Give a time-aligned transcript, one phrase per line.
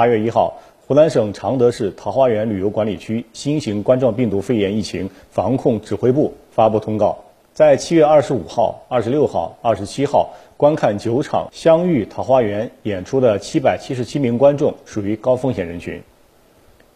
[0.00, 7.18] 八月一号，湖南省常德市桃花源旅游管理区新型冠状病毒肺炎疫情防控指挥部发布通告，
[7.52, 16.02] 在七月二十五号、二十六号、二十七号观看九场相遇桃花源演出的七百七十七名观众属于高风险人群。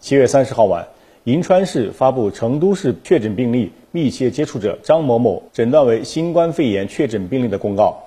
[0.00, 0.88] 七月三十号晚，
[1.24, 8.04] 银川市发布成都市确诊病例密切接触者张某某诊断为新冠肺炎确诊病例的公告，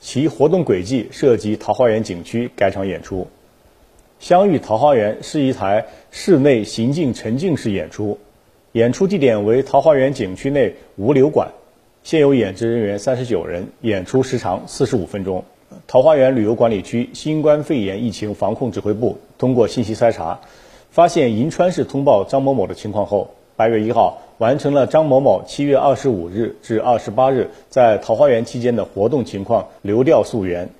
[0.00, 3.24] 其活动轨迹涉及桃花源景区该场演出。
[4.24, 8.16] 相遇桃花源是一台室内行进沉浸式演出，
[8.72, 11.50] 演出地点为桃花源景区内无流馆，
[12.02, 15.44] 现有演职人员三十九人，演出时长四十五分钟。
[15.86, 20.40] 桃花源旅游管理区新冠肺炎疫情防控指挥部通过信息筛查，
[20.90, 30.70] 发现银川市通报张某某的情况后，八月一号完成了张某某七月二十五日至二十八日在桃花源期间的活动情况流调溯源。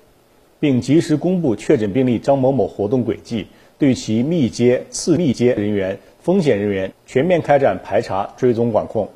[0.65, 3.45] 并及时公布确诊病例张某某活动轨迹，
[3.77, 9.07] 对其密接、次密接人员、风险人员全面开展排查、追踪管控。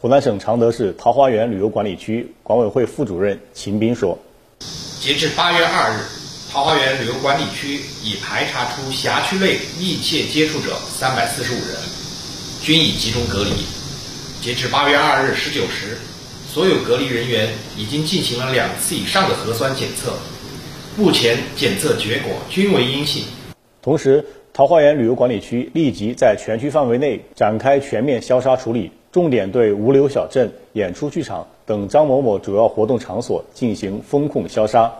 [0.00, 4.18] 湖南省常德市桃花源旅游管理区管委会副主任秦斌说
[5.00, 6.00] ：“截至八月二日，
[6.50, 11.76] 桃花源旅游管理区已排查出辖区内密切接触者三百四十五人，
[12.64, 13.50] 均已集中隔离。
[14.42, 15.96] 截至八月二日十九时，
[16.52, 20.14] 所有隔离人员已经进行了两次以上的核酸检测。”
[20.96, 23.22] 目前检测结果均为阴性。
[23.80, 34.92] 同时，桃花源旅游管理区立即在全区范围内展开全面消杀处理，重点对吴柳小镇、演出剧场等张某某主要活动场所进行风控消杀，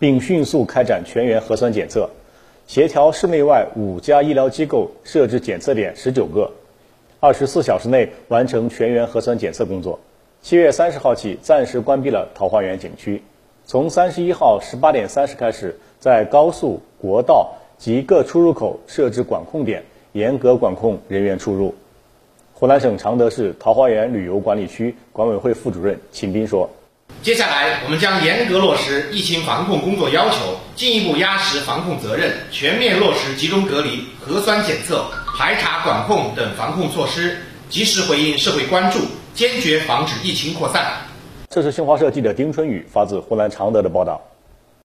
[0.00, 2.10] 并迅速开展全员核酸检测，
[2.66, 6.50] 协调市内外五家医疗机构设置检测点十九个，
[7.20, 10.00] 二十四小时内完成全员核酸检测工作。
[10.42, 13.22] 七月三十号起，暂时关闭了桃花源景区。
[13.70, 21.74] 从三十一号十八点三十开始，在高速、国道及各出入口设置管控点，严格管控人员出入。
[22.54, 26.66] 湖南省常德市桃花源旅游管理区管委会副主任秦斌说
[27.20, 35.04] ：“接下来，我们将严格落实疫情防控工作要求，进一步压实防控责任，全面落实集中隔离、核酸检测、
[35.36, 37.36] 排查管控等防控措施，
[37.68, 39.00] 及时回应社会关注，
[39.34, 40.86] 坚决防止疫情扩散。”
[41.50, 44.20] 这是新华社记者丁春雨发自湖南常德的报道。